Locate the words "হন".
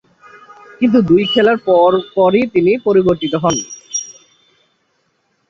3.43-3.55